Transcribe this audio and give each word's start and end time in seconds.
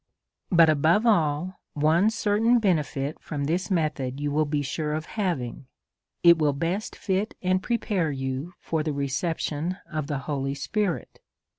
But, 0.49 0.67
above 0.67 1.05
all, 1.05 1.59
one 1.75 2.09
certain 2.09 2.57
benefit 2.57 3.19
from 3.19 3.43
this 3.43 3.69
method 3.69 4.19
you 4.19 4.31
Avill 4.31 4.49
be 4.49 4.63
sure 4.63 4.93
of 4.95 5.05
having, 5.13 5.67
it 6.23 6.39
will 6.39 6.53
best 6.53 6.95
fit 6.95 7.35
and 7.43 7.61
prepare 7.61 8.09
you 8.09 8.55
for 8.57 8.81
the 8.81 8.93
reception 8.93 9.77
of 9.91 10.07
the 10.07 10.17
Holy 10.25 10.55
Spirit. 10.55 11.19